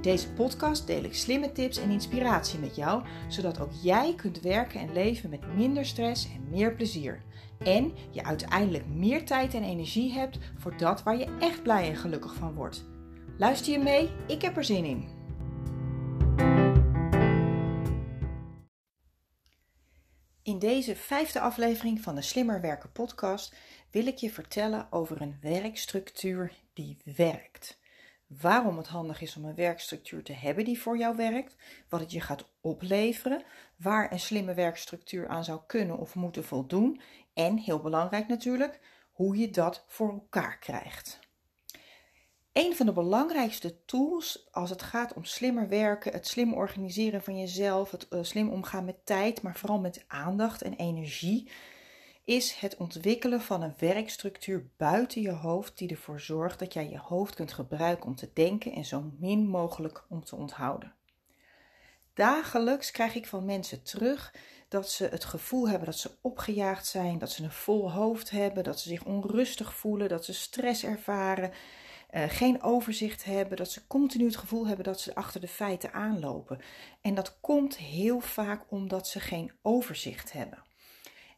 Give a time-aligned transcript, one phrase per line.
[0.00, 4.40] In deze podcast deel ik slimme tips en inspiratie met jou, zodat ook jij kunt
[4.40, 7.22] werken en leven met minder stress en meer plezier.
[7.58, 11.96] En je uiteindelijk meer tijd en energie hebt voor dat waar je echt blij en
[11.96, 12.84] gelukkig van wordt.
[13.38, 14.10] Luister je mee?
[14.26, 15.08] Ik heb er zin in.
[20.42, 23.54] In deze vijfde aflevering van de Slimmer Werken podcast
[23.90, 27.79] wil ik je vertellen over een werkstructuur die werkt.
[28.38, 31.56] Waarom het handig is om een werkstructuur te hebben die voor jou werkt,
[31.88, 33.42] wat het je gaat opleveren,
[33.76, 37.00] waar een slimme werkstructuur aan zou kunnen of moeten voldoen
[37.34, 38.80] en, heel belangrijk natuurlijk,
[39.12, 41.18] hoe je dat voor elkaar krijgt.
[42.52, 47.38] Een van de belangrijkste tools als het gaat om slimmer werken, het slim organiseren van
[47.38, 51.50] jezelf, het uh, slim omgaan met tijd, maar vooral met aandacht en energie,
[52.24, 56.98] is het ontwikkelen van een werkstructuur buiten je hoofd die ervoor zorgt dat jij je
[56.98, 60.94] hoofd kunt gebruiken om te denken en zo min mogelijk om te onthouden.
[62.14, 64.34] Dagelijks krijg ik van mensen terug
[64.68, 68.64] dat ze het gevoel hebben dat ze opgejaagd zijn, dat ze een vol hoofd hebben,
[68.64, 71.52] dat ze zich onrustig voelen, dat ze stress ervaren
[72.10, 75.92] uh, geen overzicht hebben, dat ze continu het gevoel hebben dat ze achter de feiten
[75.92, 76.60] aanlopen.
[77.00, 80.62] En dat komt heel vaak omdat ze geen overzicht hebben.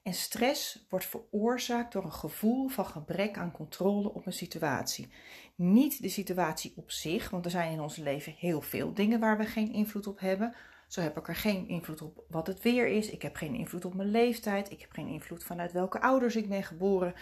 [0.02, 5.08] En stress wordt veroorzaakt door een gevoel van gebrek aan controle op een situatie.
[5.54, 9.38] Niet de situatie op zich, want er zijn in ons leven heel veel dingen waar
[9.38, 10.54] we geen invloed op hebben.
[10.88, 13.10] Zo heb ik er geen invloed op wat het weer is.
[13.10, 14.70] Ik heb geen invloed op mijn leeftijd.
[14.70, 17.14] Ik heb geen invloed vanuit welke ouders ik ben geboren.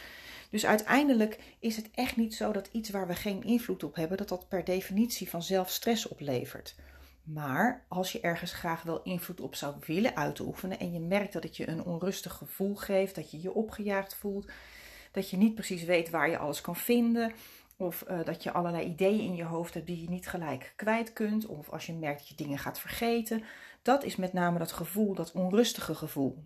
[0.51, 4.17] Dus uiteindelijk is het echt niet zo dat iets waar we geen invloed op hebben,
[4.17, 6.75] dat dat per definitie vanzelf stress oplevert.
[7.23, 11.43] Maar als je ergens graag wel invloed op zou willen uitoefenen en je merkt dat
[11.43, 14.51] het je een onrustig gevoel geeft, dat je je opgejaagd voelt,
[15.13, 17.33] dat je niet precies weet waar je alles kan vinden,
[17.77, 21.13] of uh, dat je allerlei ideeën in je hoofd hebt die je niet gelijk kwijt
[21.13, 23.45] kunt, of als je merkt dat je dingen gaat vergeten,
[23.83, 26.45] dat is met name dat gevoel, dat onrustige gevoel.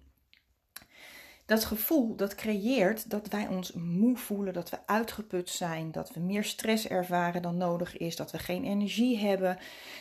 [1.47, 6.21] Dat gevoel dat creëert dat wij ons moe voelen, dat we uitgeput zijn, dat we
[6.21, 9.59] meer stress ervaren dan nodig is, dat we geen energie hebben.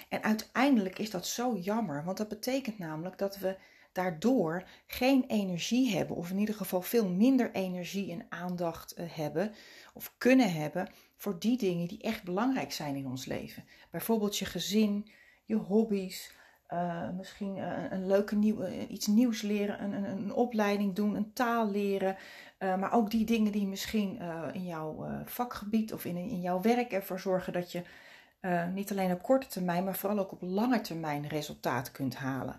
[0.09, 3.57] En uiteindelijk is dat zo jammer, want dat betekent namelijk dat we
[3.91, 9.53] daardoor geen energie hebben, of in ieder geval veel minder energie en aandacht eh, hebben
[9.93, 13.65] of kunnen hebben voor die dingen die echt belangrijk zijn in ons leven.
[13.91, 15.11] Bijvoorbeeld je gezin,
[15.45, 16.31] je hobby's,
[16.73, 21.15] uh, misschien uh, een leuke nieuw, uh, iets nieuws leren, een, een, een, opleiding doen,
[21.15, 22.17] een taal leren.
[22.59, 24.19] maar ook die dingen die misschien
[24.53, 27.83] in jouw vakgebied of in, in jouw werk ervoor zorgen dat je
[28.73, 32.57] niet alleen op korte termijn, maar vooral ook op lange termijn resultaat kunt halen.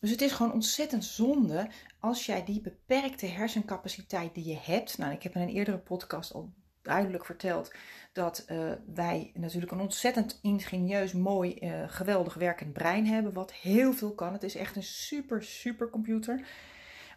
[0.00, 1.68] dus het is gewoon ontzettend zonde
[2.00, 4.98] als jij die beperkte hersencapaciteit die je hebt.
[4.98, 6.52] Nou, ik heb in een eerdere podcast al
[6.84, 7.72] duidelijk verteld
[8.12, 13.92] dat uh, wij natuurlijk een ontzettend ingenieus, mooi, uh, geweldig werkend brein hebben, wat heel
[13.92, 14.32] veel kan.
[14.32, 16.46] Het is echt een super, super computer.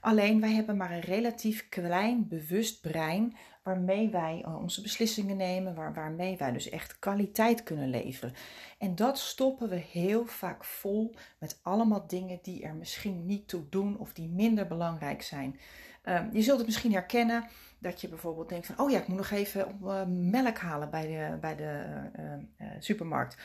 [0.02, 5.76] Alleen wij hebben maar een relatief klein, bewust brein waarmee wij uh, onze beslissingen nemen,
[5.76, 8.34] waar, waarmee wij dus echt kwaliteit kunnen leveren.
[8.78, 13.70] En dat stoppen we heel vaak vol met allemaal dingen die er misschien niet toe
[13.70, 15.60] doen of die minder belangrijk zijn.
[16.02, 17.48] Ehm, je zult het misschien herkennen
[17.80, 21.08] dat je bijvoorbeeld denkt van, oh ja, ik moet nog even uh, melk halen bij
[21.08, 21.84] de, bij de
[22.20, 23.38] uh, uh, supermarkt.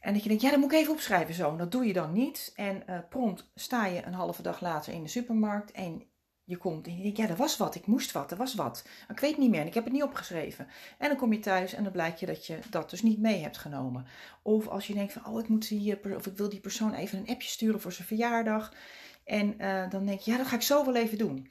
[0.00, 1.56] En dat je denkt, ja, dat moet ik even opschrijven zo.
[1.56, 2.52] Dat doe je dan niet.
[2.54, 6.02] En prompt sta je een halve dag later in de supermarkt en
[6.46, 8.82] je komt en je denkt, ja, er was wat, ik moest wat, er was wat.
[8.84, 10.68] Maar ik weet niet meer en ik heb het niet opgeschreven.
[10.98, 13.42] En dan kom je thuis en dan blijkt je dat je dat dus niet mee
[13.42, 14.06] hebt genomen.
[14.42, 17.18] Of als je denkt van, oh, ik, moet die, of ik wil die persoon even
[17.18, 18.72] een appje sturen voor zijn verjaardag.
[19.24, 19.56] En
[19.90, 21.50] dan denk je, ja, dat ga ik zo wel even doen.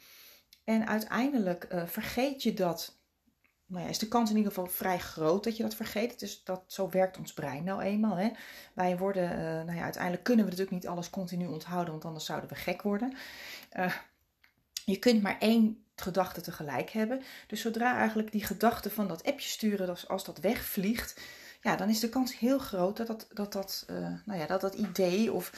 [0.66, 2.98] En uiteindelijk uh, vergeet je dat.
[3.66, 6.20] Nou ja, is de kans in ieder geval vrij groot dat je dat vergeet.
[6.20, 8.16] Dus dat, zo werkt ons brein nou eenmaal.
[8.16, 8.30] Hè.
[8.74, 12.26] Wij worden, uh, nou ja, uiteindelijk kunnen we natuurlijk niet alles continu onthouden, want anders
[12.26, 13.14] zouden we gek worden.
[13.78, 13.96] Uh,
[14.86, 17.22] je kunt maar één gedachte tegelijk hebben.
[17.48, 21.22] Dus zodra eigenlijk die gedachte van dat appje sturen, als, dat wegvliegt,
[21.62, 23.86] ja, dan is de kans heel groot dat dat, dat, dat,
[24.26, 25.52] nou ja, dat, dat idee of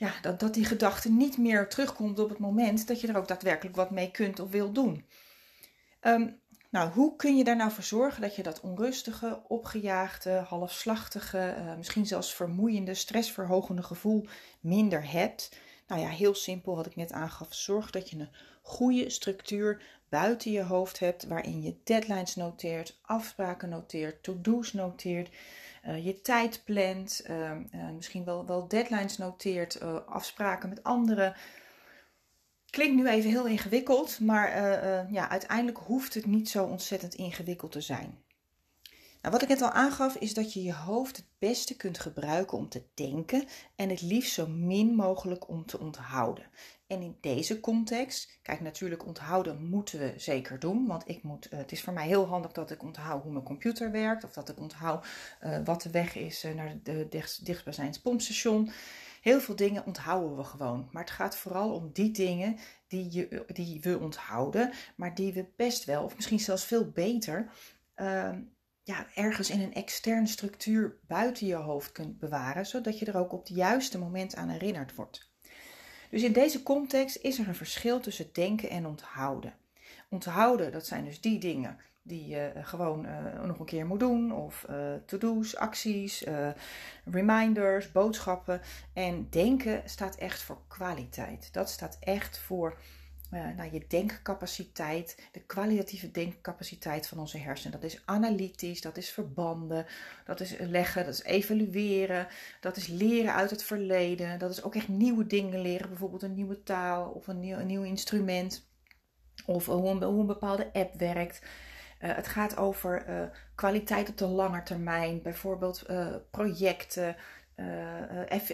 [0.00, 3.28] ja, dat, dat die gedachte niet meer terugkomt op het moment dat je er ook
[3.28, 5.04] daadwerkelijk wat mee kunt of wil doen.
[6.02, 11.54] Um, Nou, hoe kun je daar nou voor zorgen dat je dat onrustige, opgejaagde, halfslachtige,
[11.58, 14.26] uh, misschien zelfs vermoeiende, stressverhogende gevoel
[14.60, 15.56] minder hebt?
[15.86, 17.54] Nou ja, heel simpel wat ik net aangaf.
[17.54, 18.28] Zorg dat je een
[18.62, 25.28] goede structuur buiten je hoofd hebt, waarin je deadlines noteert, afspraken noteert, to-do's noteert,
[25.86, 27.52] uh, je tijd plant, uh,
[27.94, 31.34] misschien wel, wel deadlines noteert, afspraken met anderen.
[32.70, 34.50] Klinkt nu even heel ingewikkeld, maar
[35.12, 38.22] ja, uiteindelijk hoeft het niet zo ontzettend ingewikkeld te zijn.
[39.22, 42.58] Nou, wat ik net al aangaf, is dat je je hoofd het beste kunt gebruiken
[42.58, 43.44] om te denken
[43.76, 46.50] en het liefst zo min mogelijk om te onthouden.
[46.90, 51.58] En in deze context, kijk, natuurlijk onthouden moeten we zeker doen, want ik moet, uh,
[51.58, 54.48] het is voor mij heel handig dat ik onthoud hoe mijn computer werkt, of dat
[54.48, 55.06] ik onthoud
[55.42, 57.06] uh, wat de weg is uh, naar de
[57.42, 58.70] dichtstbijzijnde pompstation.
[59.20, 62.56] Heel veel dingen onthouden we gewoon, maar het gaat vooral om die dingen
[62.88, 67.50] die, je, die we onthouden, maar die we best wel, of misschien zelfs veel beter,
[67.94, 68.42] ehm,
[68.82, 73.32] ja, ergens in een externe structuur buiten je hoofd kunt bewaren, zodat je er ook
[73.32, 75.29] op het juiste moment aan herinnerd wordt.
[76.10, 79.54] Dus in deze context is er een verschil tussen denken en onthouden.
[80.08, 84.32] Onthouden, dat zijn dus die dingen die je gewoon uh, nog een keer moet doen,
[84.32, 84.76] of uh,
[85.06, 86.24] to-do's, acties,
[87.04, 88.60] reminders, boodschappen.
[88.92, 91.52] En denken staat echt voor kwaliteit.
[91.52, 92.78] Dat staat echt voor
[93.30, 97.80] uh, nou, je denkcapaciteit, de kwalitatieve denkcapaciteit van onze hersenen.
[97.80, 99.86] Dat is analytisch, dat is verbanden,
[100.24, 102.26] dat is leggen, dat is evalueren,
[102.60, 106.34] dat is leren uit het verleden, dat is ook echt nieuwe dingen leren, bijvoorbeeld een
[106.34, 108.68] nieuwe taal of een nieuw, nieuw instrument
[109.46, 111.42] of hoe een, bepaalde app werkt.
[112.00, 113.22] Uh, het gaat over uh,
[113.54, 115.86] kwaliteit op de lange termijn, bijvoorbeeld
[116.30, 117.16] projecten,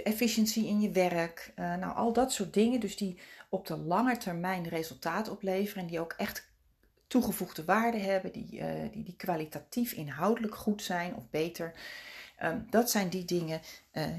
[0.05, 2.81] efficiëntie in je werk, nou al dat soort dingen.
[2.81, 3.19] Dus die
[3.49, 6.49] op de lange termijn resultaat opleveren en die ook echt
[7.07, 11.73] toegevoegde waarde hebben, die, die, die kwalitatief inhoudelijk goed zijn of beter.
[12.43, 13.61] Um, dat zijn die dingen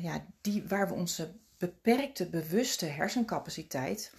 [0.01, 4.13] ja, die, waar we onze beperkte bewuste hersencapaciteit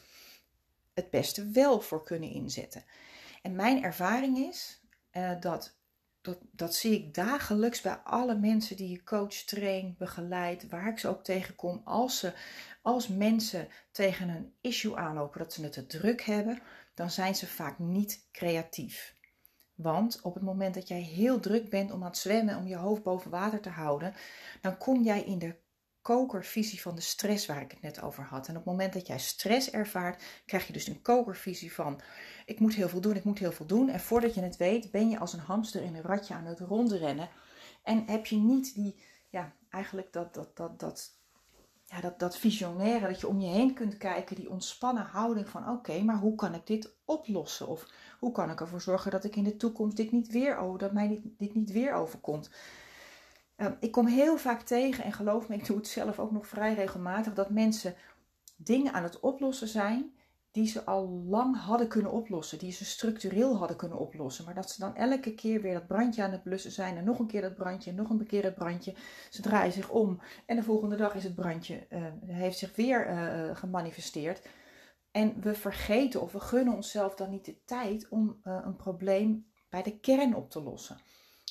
[0.94, 2.85] het beste wel voor kunnen inzetten.
[3.43, 4.81] En mijn ervaring is
[5.41, 5.76] dat,
[6.20, 10.99] dat, dat zie ik dagelijks bij alle mensen die je coach, train, begeleid, waar ik
[10.99, 12.32] ze ook tegenkom, als ze
[12.82, 16.62] als mensen tegen een issue aanlopen dat ze het te druk hebben,
[16.94, 19.17] dan zijn ze vaak niet creatief.
[19.75, 22.76] Want op het moment dat jij heel druk bent om aan het zwemmen, om je
[22.76, 24.14] hoofd boven water te houden,
[24.61, 25.56] dan kom jij in de
[26.08, 28.49] kokervisie van de stress waar ik het net over had.
[28.49, 32.00] En op het moment dat jij stress ervaart, krijg je dus een kokervisie van
[32.46, 33.88] ik moet heel veel doen, ik moet heel veel doen.
[33.88, 36.60] En voordat je het weet, ben je als een hamster in een ratje aan het
[36.60, 37.28] rondrennen.
[37.82, 38.94] En heb je niet die,
[39.28, 41.12] ja, eigenlijk dat, dat, dat, dat
[41.84, 45.69] ja, dat, dat visionaire, dat je om je heen kunt kijken, die ontspannen houding van
[45.69, 47.69] oké, maar hoe kan ik dit oplossen?
[47.69, 47.87] Of
[48.19, 50.93] hoe kan ik ervoor zorgen dat ik in de toekomst dit niet weer over, dat
[50.93, 52.50] mij dit niet weer overkomt?
[53.58, 56.46] Uh, ik kom heel vaak tegen, en geloof me, ik doe het zelf ook nog
[56.46, 57.94] vrij regelmatig, dat mensen
[58.56, 60.12] dingen aan het oplossen zijn
[60.50, 64.44] die ze al lang hadden kunnen oplossen, die ze structureel hadden kunnen oplossen.
[64.44, 67.19] Maar dat ze dan elke keer weer dat brandje aan het blussen zijn en nog
[67.19, 68.94] een keer dat brandje en nog een keer het brandje.
[69.31, 73.11] Ze draaien zich om en de volgende dag is het brandje, uh, heeft zich weer
[73.11, 74.46] uh, gemanifesteerd.
[75.11, 79.82] En we vergeten of we gunnen onszelf dan niet de tijd om een probleem bij
[79.82, 80.97] de kern op te lossen.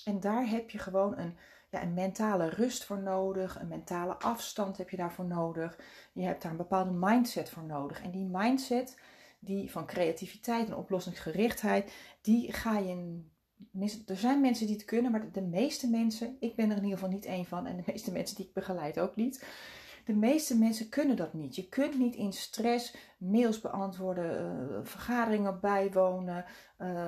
[0.06, 1.38] En daar heb je gewoon een
[1.70, 5.80] ja, een mentale rust voor nodig, een mentale afstand heb je daarvoor nodig.
[6.14, 8.02] Je hebt daar een bepaalde mindset voor nodig.
[8.02, 8.98] En die mindset
[9.40, 13.22] die van creativiteit en oplossingsgerichtheid, die ga je.
[14.06, 16.98] Er zijn mensen die het kunnen, maar de meeste mensen, ik ben er in ieder
[16.98, 19.46] geval niet één van, en de meeste mensen die ik begeleid ook niet.
[20.06, 21.56] De meeste mensen kunnen dat niet.
[21.56, 26.46] Je kunt niet in stress mails beantwoorden, uh, vergaderingen bijwonen,
[26.80, 27.08] uh,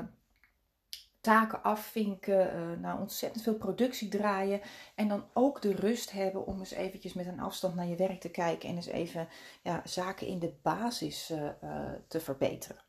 [1.21, 4.61] taken afvinken, uh, nou ontzettend veel productie draaien
[4.95, 8.19] en dan ook de rust hebben om eens eventjes met een afstand naar je werk
[8.19, 9.27] te kijken en eens even
[9.61, 12.88] ja, zaken in de basis uh, uh, te verbeteren.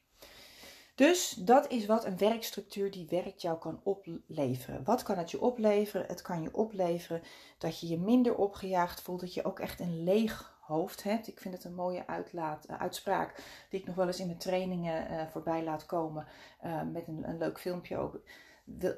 [1.01, 4.85] Dus dat is wat een werkstructuur die werkt jou kan opleveren.
[4.85, 6.07] Wat kan het je opleveren?
[6.07, 7.23] Het kan je opleveren
[7.59, 11.29] dat je je minder opgejaagd voelt, dat je ook echt een leeg hoofd hebt.
[11.29, 14.39] Ik vind het een mooie uitlaat, uh, uitspraak die ik nog wel eens in mijn
[14.39, 16.27] trainingen uh, voorbij laat komen.
[16.65, 18.21] Uh, met een, een, leuk filmpje ook.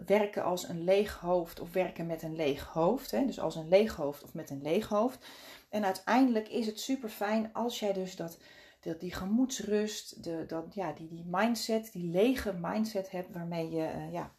[0.06, 3.11] Werken als een leeg hoofd of werken met een leeg hoofd.
[3.11, 3.26] Hè?
[3.26, 5.26] Dus als een leeg hoofd of met een leeg hoofd.
[5.68, 8.38] En uiteindelijk is het super fijn als jij dus dat,
[8.82, 14.08] dat die gemoedsrust, de, dat, ja, die, die mindset, die lege mindset hebt waarmee je
[14.10, 14.34] ja,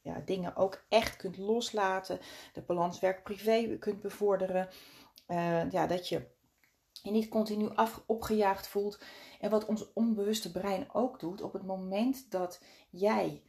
[0.00, 2.18] ja, dingen ook echt kunt loslaten.
[2.52, 4.68] De balans werk-privé kunt bevorderen.
[5.70, 6.26] ja, dat je
[7.02, 9.00] je niet continu af, opgejaagd voelt.
[9.40, 12.60] En wat ons onbewuste brein ook doet, op het moment dat
[12.90, 13.42] jij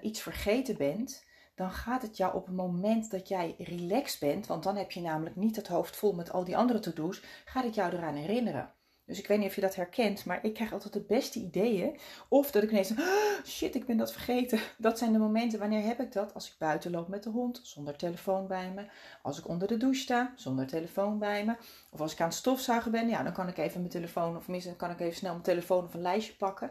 [0.00, 4.62] iets vergeten bent, dan gaat het jou op het moment dat jij relaxed bent, want
[4.62, 7.74] dan heb je namelijk niet het hoofd vol met al die andere to-do's, gaat het
[7.74, 8.74] jou eraan herinneren.
[9.04, 11.98] Dus ik weet niet of je dat herkent, maar ik krijg altijd de beste ideeën.
[12.28, 14.60] Of dat ik ineens, oh, shit, ik ben dat vergeten.
[14.78, 16.34] Dat zijn de momenten, wanneer heb ik dat?
[16.34, 18.86] Als ik buiten loop met de hond, zonder telefoon bij me.
[19.22, 21.56] Als ik onder de douche sta, zonder telefoon bij me.
[21.90, 24.48] Of als ik aan het stofzuigen ben, ja, dan kan ik even mijn telefoon, of
[24.48, 26.70] minstens kan ik even snel mijn telefoon of een lijstje pakken.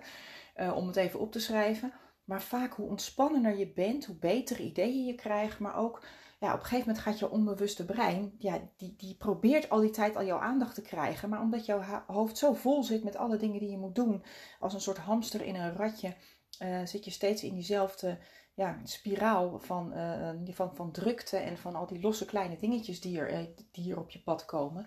[0.57, 1.93] Uh, om het even op te schrijven.
[2.23, 5.59] Maar vaak hoe ontspannender je bent, hoe betere ideeën je krijgt.
[5.59, 6.03] Maar ook
[6.41, 9.89] ja, op een gegeven moment gaat je onbewuste brein, ja, die, die probeert al die
[9.89, 11.29] tijd al jouw aandacht te krijgen.
[11.29, 14.23] Maar omdat jouw hoofd zo vol zit met alle dingen die je moet doen,
[14.59, 16.15] als een soort hamster in een ratje,
[16.61, 18.17] uh, zit je steeds in diezelfde
[18.53, 23.19] ja, spiraal van, uh, van, van drukte en van al die losse kleine dingetjes die
[23.19, 24.85] er, die hier op je pad komen.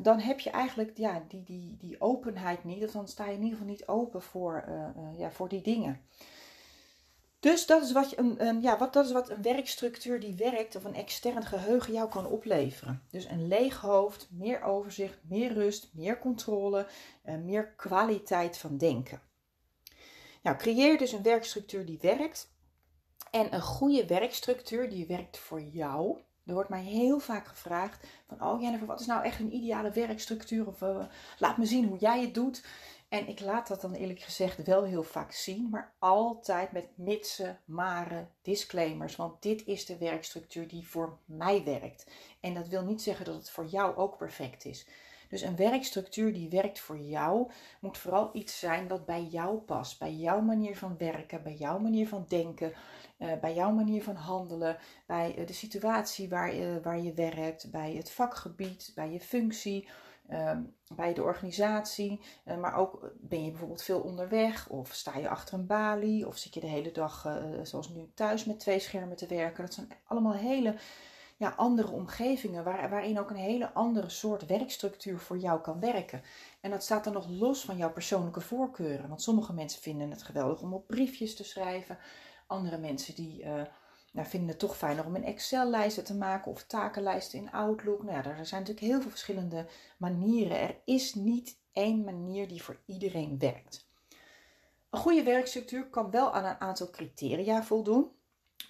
[0.00, 3.42] Dan heb je eigenlijk ja, die, die, die openheid niet, of dan sta je in
[3.42, 4.64] ieder geval niet open voor,
[5.16, 6.00] ja, voor die dingen.
[7.44, 10.76] Dus dat is, wat een, een, ja, wat, dat is wat een werkstructuur die werkt
[10.76, 13.02] of een extern geheugen jou kan opleveren.
[13.10, 16.86] Dus een leeg hoofd, meer overzicht, meer rust, meer controle,
[17.24, 19.20] uh, meer kwaliteit van denken.
[20.42, 22.52] Nou, creëer dus een werkstructuur die werkt.
[23.30, 26.18] En een goede werkstructuur die werkt voor jou.
[26.46, 29.90] Er wordt mij heel vaak gevraagd van, oh Jennifer, wat is nou echt een ideale
[29.90, 30.66] werkstructuur?
[30.66, 31.04] Of uh,
[31.38, 32.64] laat me zien hoe jij het doet.
[33.08, 37.60] En ik laat dat dan eerlijk gezegd wel heel vaak zien, maar altijd met mitsen,
[37.64, 39.16] maren, disclaimers.
[39.16, 42.10] Want dit is de werkstructuur die voor mij werkt.
[42.40, 44.86] En dat wil niet zeggen dat het voor jou ook perfect is.
[45.28, 49.98] Dus een werkstructuur die werkt voor jou moet vooral iets zijn wat bij jou past.
[49.98, 52.72] Bij jouw manier van werken, bij jouw manier van denken,
[53.18, 57.94] uh, bij jouw manier van handelen, bij uh, de situatie waar, waar je werkt, bij
[57.94, 59.88] het vakgebied, bij je functie
[60.94, 62.20] bij de organisatie.
[62.44, 66.36] Uh, maar ook ben je bijvoorbeeld veel onderweg of sta je achter een balie of
[66.36, 69.64] zit je de hele dag uh, zoals nu thuis met twee schermen te werken.
[69.64, 70.74] Dat zijn allemaal hele
[71.36, 76.22] ja, andere omgevingen waar, waarin ook een hele andere soort werkstructuur voor jou kan werken.
[76.60, 79.08] En dat staat dan nog los van jouw persoonlijke voorkeuren.
[79.08, 81.98] Want sommige mensen vinden het geweldig om op briefjes te schrijven.
[82.46, 83.62] Andere mensen die uh,
[84.14, 88.02] nou, vinden het toch fijner om een Excel-lijsten te maken of takenlijsten in Outlook.
[88.02, 89.66] Nou ja, er zijn natuurlijk heel veel verschillende
[89.98, 90.60] manieren.
[90.60, 93.88] Er is niet één manier die voor iedereen werkt.
[94.90, 98.10] Een goede werkstructuur kan wel aan een aantal criteria voldoen.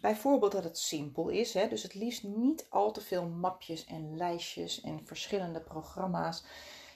[0.00, 1.68] Bijvoorbeeld dat het simpel is, hè?
[1.68, 6.44] dus het liefst niet al te veel mapjes en lijstjes en verschillende programma's.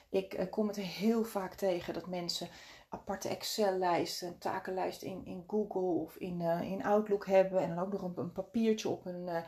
[0.09, 2.49] Ik uh, kom het heel vaak tegen dat mensen
[2.89, 7.61] aparte Excel-lijsten, takenlijsten in, in Google of in, uh, in Outlook hebben.
[7.61, 9.41] En dan ook nog een, een papiertje op hun, uh,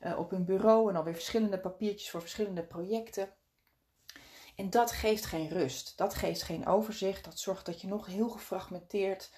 [0.00, 0.88] uh, op hun bureau.
[0.88, 3.28] En dan weer verschillende papiertjes voor verschillende projecten.
[4.56, 5.98] En dat geeft geen rust.
[5.98, 7.24] Dat geeft geen overzicht.
[7.24, 9.32] Dat zorgt dat je nog heel gefragmenteerd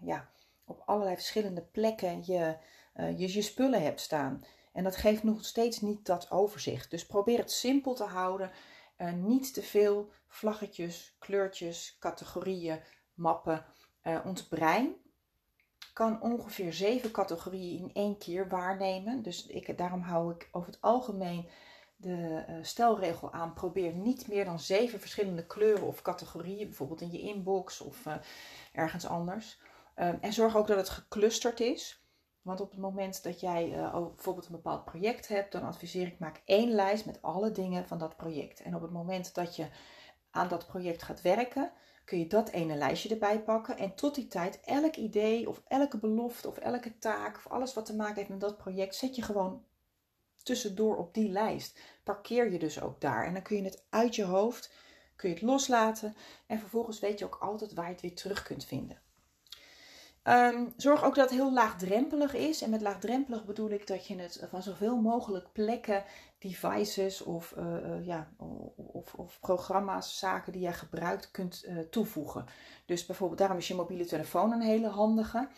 [0.00, 0.28] ja,
[0.64, 2.56] op allerlei verschillende plekken je,
[2.94, 4.44] je, je spullen hebt staan.
[4.72, 6.90] En dat geeft nog steeds niet dat overzicht.
[6.90, 8.50] Dus probeer het simpel te houden.
[8.98, 12.80] Uh, niet te veel vlaggetjes, kleurtjes, categorieën,
[13.14, 13.64] mappen.
[14.02, 14.94] Uh, ons brein
[15.92, 19.22] kan ongeveer zeven categorieën in één keer waarnemen.
[19.22, 21.48] Dus ik, daarom hou ik over het algemeen
[21.96, 23.54] de uh, stelregel aan.
[23.54, 28.04] Probeer niet meer dan zeven verschillende kleuren of categorieën, bijvoorbeeld in je inbox of
[28.72, 29.58] ergens anders.
[29.94, 32.03] en zorg ook dat het geclusterd is.
[32.44, 36.18] Want op het moment dat jij uh, bijvoorbeeld een bepaald project hebt, dan adviseer ik
[36.18, 38.62] maak één lijst met alle dingen van dat project.
[38.62, 39.66] En op het moment dat je
[40.30, 41.72] aan dat project gaat werken,
[42.04, 43.78] kun je dat ene lijstje erbij pakken.
[43.78, 47.86] En tot die tijd elk idee of elke belofte of elke taak of alles wat
[47.86, 49.64] te maken heeft met dat project, zet je gewoon
[50.42, 51.80] tussendoor op die lijst.
[52.02, 53.26] Parkeer je dus ook daar.
[53.26, 54.72] En dan kun je het uit je hoofd,
[55.16, 56.16] kun je het loslaten.
[56.46, 59.03] En vervolgens weet je ook altijd waar je het weer terug kunt vinden.
[60.28, 62.62] Um, zorg ook dat het heel laagdrempelig is.
[62.62, 66.04] En met laagdrempelig bedoel ik dat je het van zoveel mogelijk plekken,
[66.38, 68.28] devices of, uh, ja,
[68.76, 72.44] of, of, programma's, zaken die jij gebruikt, kunt uh, toevoegen.
[72.86, 75.48] Dus bijvoorbeeld, daarom is je mobiele telefoon een hele handige.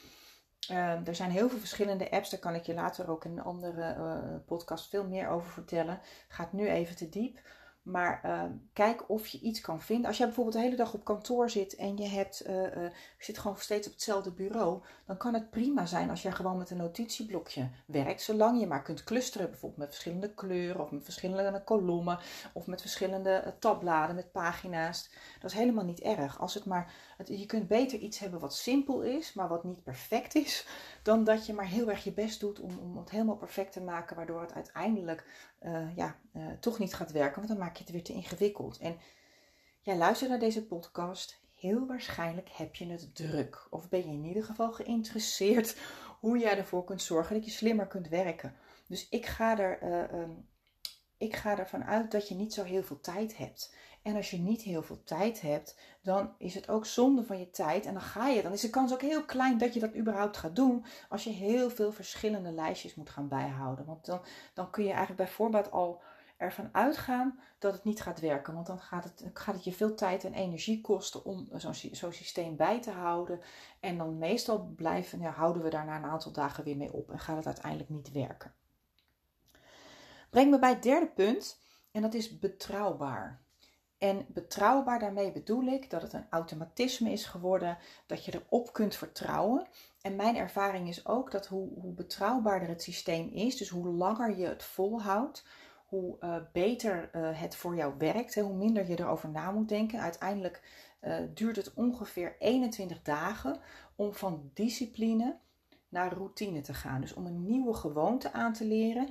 [0.70, 3.44] Uh, er zijn heel veel verschillende apps, daar kan ik je later ook in een
[3.44, 6.00] andere podcast veel meer over vertellen.
[6.28, 7.38] Gaat nu even te diep.
[7.87, 10.07] Maar uh, kijk of je iets kan vinden.
[10.07, 13.38] Als jij bijvoorbeeld de hele dag op kantoor zit en je, hebt, uh, uh, zit
[13.38, 16.76] gewoon steeds op hetzelfde bureau, dan kan het prima zijn als jij gewoon met een
[16.76, 22.19] notitieblokje werkt, zolang je maar kunt clusteren, bijvoorbeeld met verschillende kleuren of met verschillende kolommen
[22.52, 25.11] of met verschillende tabbladen met pagina's.
[25.40, 26.40] Dat is helemaal niet erg.
[26.40, 26.93] Als het maar,
[27.25, 30.66] je kunt beter iets hebben wat simpel is, maar wat niet perfect is,
[31.02, 33.81] dan dat je maar heel erg je best doet om, om het helemaal perfect te
[33.81, 35.25] maken, waardoor het uiteindelijk
[35.66, 38.78] uh, ja, uh, toch niet gaat werken, want dan maak je het weer te ingewikkeld.
[38.78, 38.99] En
[39.80, 41.40] jij luistert naar deze podcast.
[41.54, 43.66] heel waarschijnlijk heb je het druk.
[43.70, 45.76] Of ben je in ieder geval geïnteresseerd
[46.20, 48.54] hoe jij ervoor kunt zorgen dat je slimmer kunt werken.
[48.87, 50.49] Dus ik ga, er, uh, um,
[51.16, 53.75] ik ga ervan uit dat je niet zo heel veel tijd hebt.
[54.06, 57.50] En als je niet heel veel tijd hebt, dan is het ook zonde van je
[57.50, 57.86] tijd.
[57.86, 60.36] En dan ga je, dan is de kans ook heel klein dat je dat überhaupt
[60.36, 60.84] gaat doen.
[61.08, 63.84] Als je heel veel verschillende lijstjes moet gaan bijhouden.
[63.84, 64.20] Want dan,
[64.54, 66.02] dan kun je eigenlijk bijvoorbeeld al
[66.36, 68.54] ervan uitgaan dat het niet gaat werken.
[68.54, 72.10] Want dan gaat het, gaat het je veel tijd en energie kosten om zo'n zo
[72.10, 73.40] systeem bij te houden.
[73.80, 77.10] En dan meestal blijven, ja, houden we daar na een aantal dagen weer mee op
[77.10, 78.54] en gaat het uiteindelijk niet werken.
[80.30, 81.60] Breng me bij het derde punt
[81.90, 83.44] en dat is betrouwbaar.
[83.98, 88.94] En betrouwbaar, daarmee bedoel ik dat het een automatisme is geworden, dat je erop kunt
[88.94, 89.66] vertrouwen.
[90.00, 94.38] En mijn ervaring is ook dat hoe, hoe betrouwbaarder het systeem is, dus hoe langer
[94.38, 95.44] je het volhoudt,
[95.86, 99.68] hoe uh, beter uh, het voor jou werkt, hè, hoe minder je erover na moet
[99.68, 100.00] denken.
[100.00, 100.62] Uiteindelijk
[101.02, 103.60] uh, duurt het ongeveer 21 dagen
[103.94, 105.36] om van discipline
[105.88, 107.00] naar routine te gaan.
[107.00, 109.08] Dus om een nieuwe gewoonte aan te leren.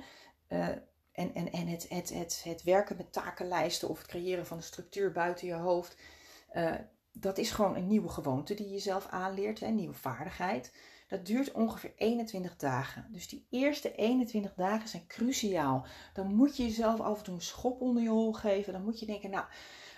[1.16, 5.12] En en, en het, het, het, werken met takenlijsten of het creëren van een structuur
[5.12, 5.96] buiten je hoofd.
[7.12, 10.72] dat is gewoon een nieuwe gewoonte die je zelf aanleert, een nieuwe vaardigheid.
[11.08, 13.06] Dat duurt ongeveer 21 dagen.
[13.10, 15.86] Dus die eerste 21 dagen zijn cruciaal.
[16.12, 18.72] Dan moet je jezelf af en toe een schop onder je hol geven.
[18.72, 19.44] Dan moet je denken, nou,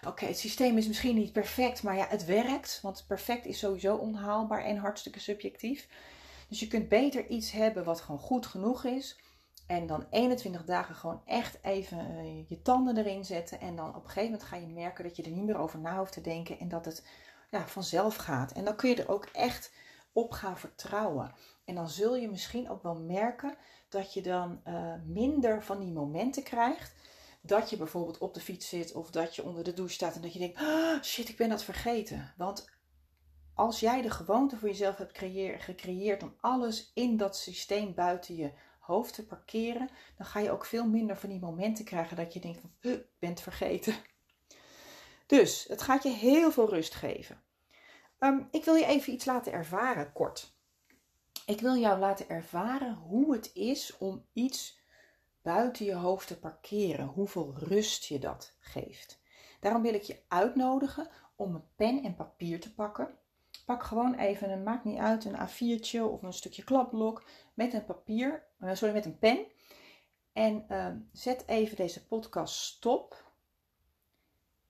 [0.07, 2.79] oké, het systeem is misschien niet perfect, maar ja, het werkt.
[2.83, 5.89] Want perfect is sowieso onhaalbaar en hartstikke subjectief.
[6.49, 9.19] Dus je kunt beter iets hebben wat gewoon goed genoeg is.
[9.69, 13.61] En dan 21 dagen gewoon echt even eh, je tanden erin zetten.
[13.61, 15.79] En dan op een gegeven moment ga je merken dat je er niet meer over
[15.79, 16.59] na hoeft te denken.
[16.59, 17.07] En dat het
[17.51, 18.53] ja, vanzelf gaat.
[18.53, 19.73] En dan kun je er ook echt
[20.13, 21.35] op gaan vertrouwen.
[21.65, 23.57] En dan zul je misschien ook wel merken
[23.89, 26.95] dat je dan uh, minder van die momenten krijgt.
[27.41, 30.23] Dat je bijvoorbeeld op de fiets zit of dat je onder de douche staat en
[30.23, 32.35] dat je denkt: oh, shit, ik ben dat vergeten.
[32.37, 32.71] Want
[33.55, 35.19] als jij de gewoonte voor jezelf hebt
[35.59, 38.53] gecreëerd om alles in dat systeem buiten je
[38.88, 42.40] hoofd te parkeren, dan ga je ook veel minder van die momenten krijgen dat je
[42.40, 43.94] denkt: van, huh, ik ben het vergeten.
[45.27, 47.42] Dus het gaat je heel veel rust geven.
[48.18, 50.57] Ehm, ik wil je even iets laten ervaren, kort.
[51.46, 54.81] Ik wil jou laten ervaren hoe het is om iets
[55.42, 57.07] buiten je hoofd te parkeren.
[57.07, 59.20] Hoeveel rust je dat geeft.
[59.61, 63.18] Daarom wil ik je uitnodigen om een pen en papier te pakken.
[63.68, 67.85] Pak gewoon even, een maakt niet uit, een A4'tje of een stukje klapblok met een
[67.85, 69.46] papier, uh, sorry, met een pen.
[70.33, 73.33] En ehm, zet even deze podcast stop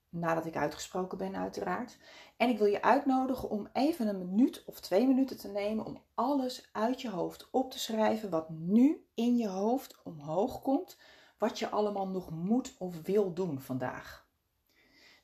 [0.08, 1.98] nadat ik uitgesproken ben uiteraard.
[2.36, 6.02] En ik wil je uitnodigen om even een minuut of twee minuten te nemen om
[6.14, 10.98] alles uit je hoofd op te schrijven wat nu in je hoofd omhoog komt,
[11.38, 14.27] wat je allemaal nog moet of wil doen vandaag.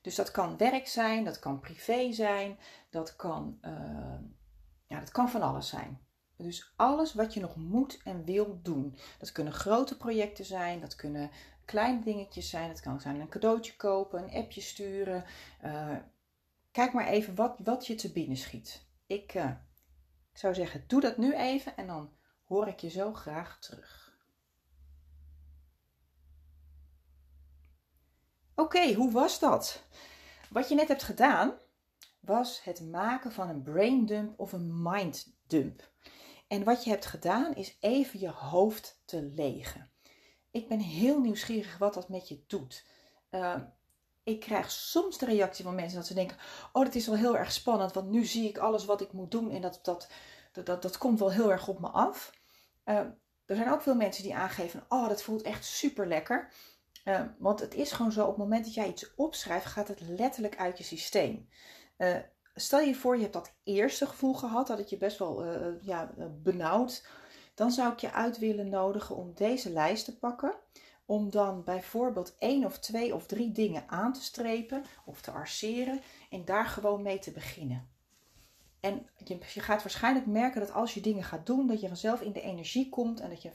[0.05, 2.57] Dus dat kan werk zijn, dat kan privé zijn,
[2.89, 4.19] dat kan, uh,
[4.87, 5.99] ja, dat kan van alles zijn.
[6.37, 8.97] Dus alles wat je nog moet en wil doen.
[9.19, 11.29] Dat kunnen grote projecten zijn, dat kunnen
[11.65, 12.69] kleine dingetjes zijn.
[12.69, 15.23] Het kan zijn een cadeautje kopen, een appje sturen.
[15.63, 15.97] Uh,
[16.71, 18.85] kijk maar even wat, wat je te binnen schiet.
[19.05, 19.49] Ik, uh,
[20.31, 22.09] ik zou zeggen, doe dat nu even en dan
[22.43, 24.04] hoor ik je zo graag terug.
[28.55, 29.83] Oké, hoe was dat?
[30.49, 31.53] Wat je net hebt gedaan,
[32.19, 35.89] was het maken van een brain dump of een mind dump.
[36.47, 39.89] En wat je hebt gedaan, is even je hoofd te legen.
[40.51, 42.85] Ik ben heel nieuwsgierig wat dat met je doet.
[43.29, 43.63] Ehm,
[44.23, 46.37] ik krijg soms de reactie van mensen dat ze denken:
[46.71, 49.31] Oh, dat is wel heel erg spannend, want nu zie ik alles wat ik moet
[49.31, 50.07] doen en dat, dat,
[50.51, 52.31] dat, dat, dat komt wel heel erg op me af.
[52.83, 53.09] Ehm,
[53.45, 56.53] er zijn ook veel mensen die aangeven: Oh, dat voelt echt super lekker.
[57.05, 60.01] Ehm, want het is gewoon zo: op het moment dat jij iets opschrijft, gaat het
[60.01, 61.49] letterlijk uit je systeem.
[61.97, 62.17] Uh,
[62.55, 65.81] stel je voor, je hebt dat eerste gevoel gehad, dat het je best wel uh,
[65.81, 66.13] ja,
[66.43, 67.03] benauwd
[67.55, 70.53] dan zou ik je uit willen nodigen om deze lijst te pakken.
[71.05, 76.01] Om dan bijvoorbeeld één of twee of drie dingen aan te strepen of te arceren
[76.29, 77.89] en daar gewoon mee te beginnen.
[78.85, 82.31] En je, gaat waarschijnlijk merken dat als je dingen gaat doen, dat je vanzelf in
[82.31, 83.51] de energie komt en dat je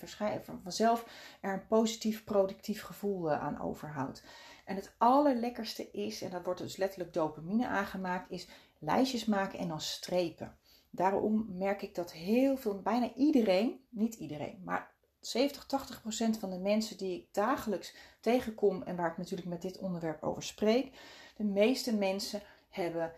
[0.62, 1.06] vanzelf
[1.40, 4.22] er een positief, productief gevoel eh, aan overhoudt.
[4.64, 9.68] En het allerlekkerste is, en daar wordt dus letterlijk dopamine aangemaakt, is lijstjes maken en
[9.68, 10.56] dan strepen.
[10.90, 14.90] Daarom merk ik dat heel veel, bijna iedereen, niet iedereen, maar
[15.20, 19.62] 70, 80 procent van de mensen die ik dagelijks tegenkom en waar ik natuurlijk met
[19.62, 20.98] dit onderwerp over spreek,
[21.36, 23.12] de meeste mensen hebben,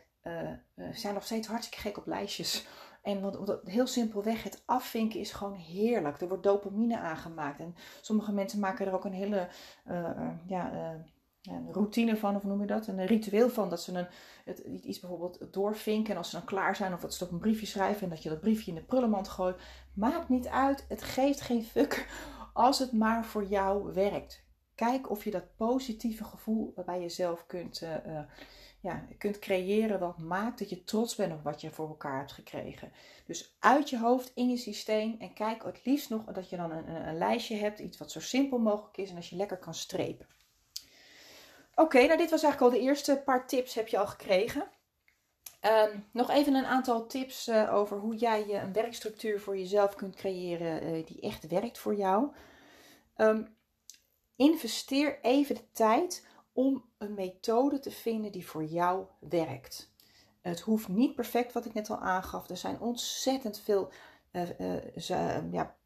[0.93, 2.67] zijn nog steeds hartstikke gek op lijstjes.
[3.03, 6.21] En want, heel simpelweg, het afvinken is gewoon heerlijk.
[6.21, 7.61] Er wordt dopamine aangemaakt.
[7.61, 9.49] En sommige mensen maken er ook een hele
[9.89, 10.73] uh, ja,
[11.43, 12.87] een routine van, of noem je dat?
[12.87, 14.07] Een ritueel van dat ze
[14.45, 16.13] een, iets bijvoorbeeld doorvinken.
[16.13, 18.23] En als ze dan klaar zijn, of dat ze op een briefje schrijven en dat
[18.23, 19.61] je dat briefje in de prullenmand gooit.
[19.95, 20.85] Maakt niet uit.
[20.89, 22.09] Het geeft geen fuck
[22.53, 24.45] als het maar voor jou werkt.
[24.75, 27.87] Kijk of je dat positieve gevoel bij jezelf kunt,
[28.83, 29.99] ja, kunt creëren.
[29.99, 32.93] Wat maakt dat je trots bent op wat je voor elkaar hebt gekregen.
[33.27, 35.17] Dus uit je hoofd, in je systeem.
[35.19, 37.79] En kijk het liefst nog dat je dan een, een, lijstje hebt.
[37.79, 39.11] Iets wat zo simpel mogelijk is.
[39.11, 40.27] En als je lekker kan strepen.
[41.75, 44.71] Oké, nou dit was eigenlijk al de eerste paar tips heb je al gekregen.
[45.61, 49.95] Ehm, nog even een aantal tips uh, over hoe jij uh, een werkstructuur voor jezelf
[49.95, 52.33] kunt creëren uh, die echt werkt voor jou.
[53.17, 53.57] Um,
[54.37, 59.93] investeer even de tijd om een methode te vinden die voor jou werkt.
[60.41, 62.49] Het hoeft niet perfect, wat ik net al aangaf.
[62.49, 63.93] Er zijn ontzettend veel
[65.51, 65.77] ja,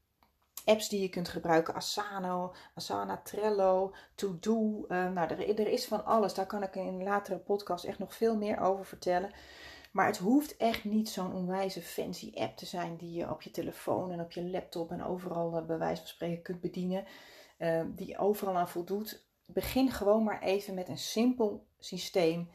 [0.66, 1.74] apps die je kunt gebruiken.
[1.74, 4.84] Asano, Asana, Trello, To Do.
[4.88, 6.34] Uh, nou, er, er, is van alles.
[6.34, 9.30] Daar kan ik in een latere podcast echt nog veel meer over vertellen.
[9.92, 13.50] Maar het hoeft echt niet zo'n onwijze fancy app te zijn die je op je
[13.50, 17.04] telefoon en op je laptop en overal uh, bij wijze van spreken kunt bedienen.
[17.58, 19.25] Uh, die overal aan voldoet.
[19.46, 22.50] Begin gewoon maar even met een simpel systeem.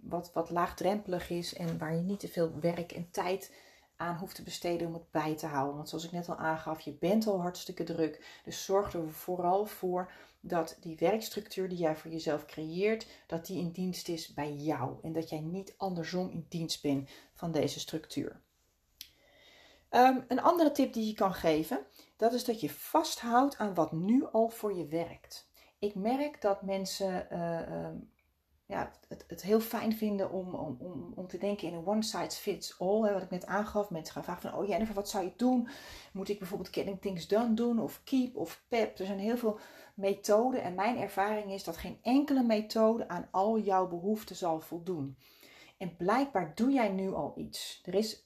[0.00, 3.52] wat, wat laagdrempelig is en waar je niet te veel werk en tijd
[3.96, 5.76] aan hoeft te besteden om het bij te houden.
[5.76, 8.40] Want zoals ik net al aangaf, je bent al hartstikke druk.
[8.44, 13.58] Dus zorg er vooral voor dat die werkstructuur die jij voor jezelf creëert, dat die
[13.58, 14.96] in dienst is bij jou.
[15.02, 18.40] En dat jij niet andersom in dienst bent van deze structuur.
[19.90, 23.92] Um, een andere tip die je kan geven, dat is dat je vasthoudt aan wat
[23.92, 25.45] nu al voor je werkt.
[25.78, 27.88] Ik merk dat mensen uh,
[28.66, 32.02] ja, het, het heel fijn vinden om, om, om, om te denken in een one
[32.02, 33.12] size fits all.
[33.12, 33.90] Wat ik net aangaf.
[33.90, 35.68] Mensen gaan vragen van, oh Jennifer, wat zou je doen?
[36.12, 37.80] Moet ik bijvoorbeeld Getting Things Done doen?
[37.80, 38.98] Of Keep of PEP?
[38.98, 39.58] Er zijn heel veel
[39.94, 40.62] methoden.
[40.62, 45.16] En mijn ervaring is dat geen enkele methode aan al jouw behoeften zal voldoen.
[45.78, 47.82] En blijkbaar doe jij nu al iets.
[47.84, 48.24] Er is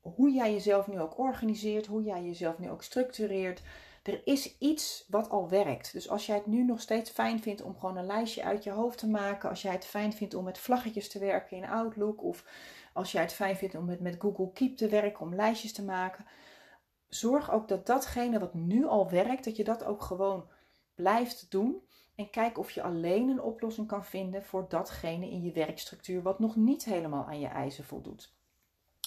[0.00, 3.62] hoe jij jezelf nu ook organiseert, hoe jij jezelf nu ook structureert
[4.08, 5.92] er is iets wat al werkt.
[5.92, 8.70] Dus als jij het nu nog steeds fijn vindt om gewoon een lijstje uit je
[8.70, 12.22] hoofd te maken, als jij het fijn vindt om met vlaggetjes te werken in Outlook,
[12.22, 12.44] of
[12.92, 15.84] als jij het fijn vindt om met, met Google Keep te werken, om lijstjes te
[15.84, 16.24] maken,
[17.08, 20.48] zorg ook dat datgene wat nu al werkt, dat je dat ook gewoon
[20.94, 21.82] blijft doen.
[22.14, 26.38] En kijk of je alleen een oplossing kan vinden voor datgene in je werkstructuur wat
[26.38, 28.32] nog niet helemaal aan je eisen voldoet.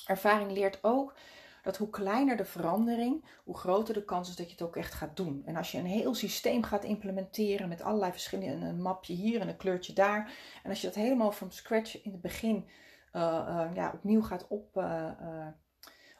[0.06, 1.16] Ervaring leert ook
[1.62, 4.94] dat hoe kleiner de verandering, hoe groter de kans is dat je het ook echt
[4.94, 5.42] gaat doen.
[5.46, 9.48] En als je een heel systeem gaat implementeren met allerlei verschillende, een mapje hier en
[9.48, 10.34] een kleurtje daar.
[10.64, 12.68] En als je dat helemaal van scratch in het begin
[13.14, 15.48] uh, uh, ja, opnieuw gaat op, uh,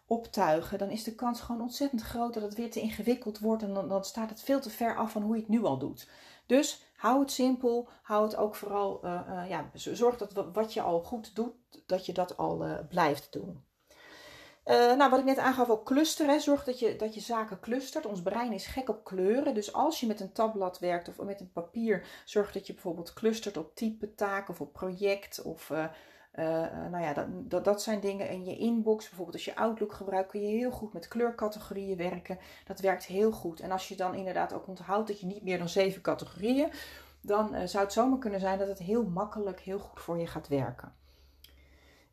[0.06, 3.64] optuigen, dan is de kans gewoon ontzettend groot dat het weer te ingewikkeld wordt.
[3.64, 5.78] En dan, dan staat het veel te ver af van hoe je het nu al
[5.78, 6.10] doet.
[6.46, 7.90] Dus hou het simpel.
[8.02, 9.08] Hou het ook vooral,
[9.48, 11.54] ja, zorg dat wat je al goed doet,
[11.86, 13.64] dat je dat al blijft doen.
[14.66, 16.42] Uh, nou, wat ik net aangaf, ook clusteren.
[16.42, 18.06] Zorg dat je, dat je zaken clustert.
[18.06, 19.54] Ons brein is gek op kleuren.
[19.54, 23.14] Dus als je met een tabblad werkt of met een papier, zorg dat je bijvoorbeeld
[23.14, 25.42] clustert op type taak of op project.
[25.42, 25.78] Of uh,
[26.36, 26.46] uh,
[26.92, 29.06] nou ja, dat, dat, dat zijn dingen in je inbox.
[29.06, 32.40] Bijvoorbeeld als je Outlook gebruikt, kun je heel goed met kleurcategorieën werken.
[32.66, 33.60] Dat werkt heel goed.
[33.60, 36.72] En als je dan inderdaad ook onthoudt dat je niet meer dan zeven categorieën,
[37.22, 40.48] dan zou het zomaar kunnen zijn dat het heel makkelijk, heel goed voor je gaat
[40.48, 41.01] werken.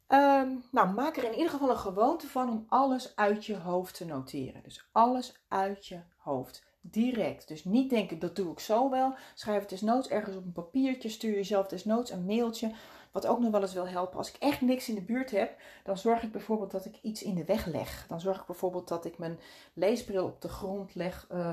[0.09, 3.95] Um, nou, maak er in ieder geval een gewoonte van om alles uit je hoofd
[3.95, 4.63] te noteren.
[4.63, 6.67] Dus alles uit je hoofd.
[6.81, 7.49] Direct.
[7.49, 9.15] Dus niet denken, dat doe ik zo wel.
[9.35, 11.09] Schrijf het desnoods ergens op een papiertje.
[11.09, 12.73] Stuur jezelf desnoods een mailtje.
[13.13, 14.19] Wat ook nog wel eens wil helpen.
[14.19, 17.23] Als ik echt niks in de buurt heb, dan zorg ik bijvoorbeeld dat ik iets
[17.23, 18.07] in de weg leg.
[18.09, 19.39] Dan zorg ik bijvoorbeeld dat ik mijn
[19.73, 21.27] leesbril op de grond leg.
[21.33, 21.51] Uh,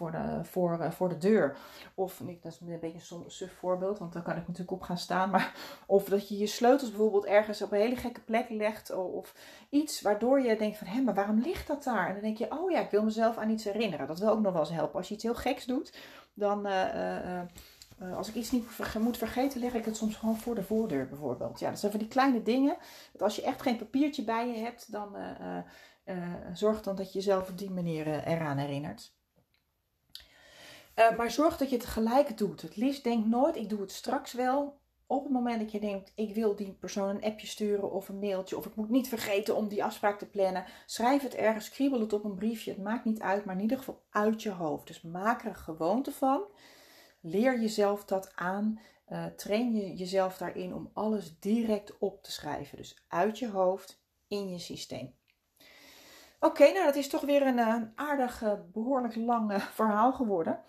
[0.00, 1.56] voor de, voor, eh, voor de deur.
[1.94, 4.98] Of, dat is een beetje een suf voorbeeld, want daar kan ik natuurlijk op gaan
[4.98, 5.30] staan.
[5.30, 5.54] Maar,
[5.86, 8.94] of dat je je sleutels bijvoorbeeld ergens op een hele gekke plek legt.
[8.94, 9.34] Of
[9.70, 12.06] iets waardoor je denkt van, hé, maar waarom ligt dat daar?
[12.06, 14.06] En dan denk je, oh ja, ik wil mezelf aan iets herinneren.
[14.06, 14.96] Dat wil ook nog wel eens helpen.
[14.96, 15.98] Als je iets heel geks doet,
[16.34, 16.66] dan...
[16.66, 18.66] Uh, als ik iets niet
[18.98, 21.60] moet vergeten, leg ik het soms gewoon voor de voordeur bijvoorbeeld.
[21.60, 22.76] Ja, dat zijn van die kleine dingen.
[23.12, 25.16] Dat als je echt geen papiertje bij je hebt, dan
[26.52, 29.12] zorg dan dat je jezelf op die manier eraan herinnert.
[30.96, 32.62] Uh, maar zorg dat je het gelijk doet.
[32.62, 34.78] Het liefst denk nooit, ik doe het straks wel.
[35.06, 38.18] Op het moment dat je denkt, ik wil die persoon een appje sturen of een
[38.18, 42.00] mailtje, of ik moet niet vergeten om die afspraak te plannen, schrijf het ergens, kriebel
[42.00, 42.70] het op een briefje.
[42.70, 44.86] Het maakt niet uit, maar in ieder geval uit je hoofd.
[44.86, 46.42] Dus maak er gewoonte van.
[47.20, 48.80] Leer jezelf dat aan.
[49.08, 52.76] Uh, train je jezelf daarin om alles direct op te schrijven.
[52.76, 55.14] Dus uit je hoofd, in je systeem.
[56.40, 60.60] Oké, nou dat is toch weer een uh, aardig, behoorlijk lang verhaal geworden.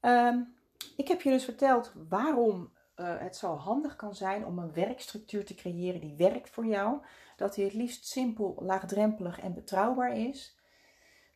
[0.00, 0.54] Um,
[0.96, 5.54] ik heb je dus verteld waarom het zo handig kan zijn om een werkstructuur te
[5.54, 6.98] creëren die werkt voor jou.
[7.36, 10.58] Dat die het liefst simpel, laagdrempelig en betrouwbaar is.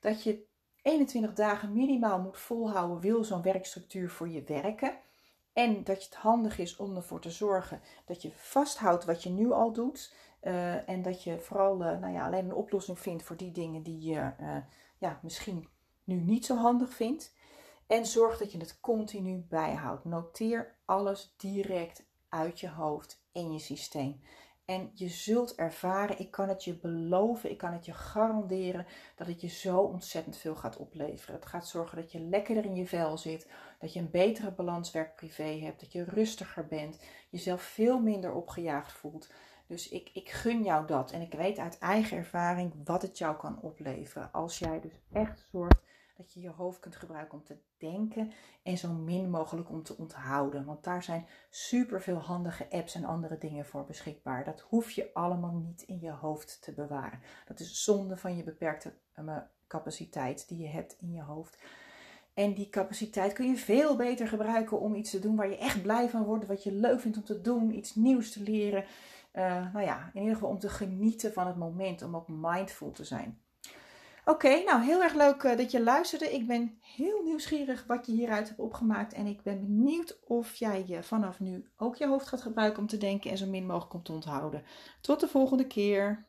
[0.00, 0.46] Dat je
[0.82, 4.98] 21 dagen minimaal moet volhouden, wil zo'n werkstructuur voor je werken.
[5.52, 9.50] En dat het handig is om ervoor te zorgen dat je vasthoudt wat je nu
[9.50, 10.14] al doet.
[10.42, 13.82] Uh, en dat je vooral uh, nou ja, alleen een oplossing vindt voor die dingen
[13.82, 14.56] die je uh,
[14.98, 15.68] ja, misschien
[16.04, 17.34] nu niet zo handig vindt.
[17.86, 20.04] En zorg dat je het continu bijhoudt.
[20.04, 24.20] Noteer alles direct uit je hoofd in je systeem.
[24.64, 29.26] En je zult ervaren, ik kan het je beloven, ik kan het je garanderen, dat
[29.26, 31.34] het je zo ontzettend veel gaat opleveren.
[31.34, 34.90] Het gaat zorgen dat je lekkerder in je vel zit, dat je een betere balans
[34.90, 37.00] werk-privé hebt, dat je rustiger bent,
[37.30, 39.32] jezelf veel minder opgejaagd voelt.
[39.70, 43.36] Dus ik, ik gun jou dat en ik weet uit eigen ervaring wat het jou
[43.36, 44.32] kan opleveren.
[44.32, 45.80] Als jij dus echt zorgt
[46.16, 49.96] dat je je hoofd kunt gebruiken om te denken en zo min mogelijk om te
[49.96, 50.64] onthouden.
[50.64, 54.44] Want daar zijn super veel handige apps en andere dingen voor beschikbaar.
[54.44, 57.20] Dat hoef je allemaal niet in je hoofd te bewaren.
[57.46, 61.62] Dat is zonde van je beperkte uh, capaciteit die je hebt in je hoofd.
[62.34, 65.82] En die capaciteit kun je veel beter gebruiken om iets te doen waar je echt
[65.82, 68.84] blij van wordt, wat je leuk vindt om te doen, iets nieuws te leren.
[69.32, 72.90] Uh, nou ja, in ieder geval om te genieten van het moment, om ook mindful
[72.90, 73.42] te zijn.
[74.24, 76.32] Oké, nou heel erg leuk uh, dat je luisterde.
[76.32, 79.12] Ik ben heel nieuwsgierig wat je hieruit hebt opgemaakt.
[79.12, 82.88] En ik ben benieuwd of jij je vanaf nu ook je hoofd gaat gebruiken om
[82.88, 84.64] te denken en zo min mogelijk om te onthouden.
[85.00, 86.28] Tot de volgende keer.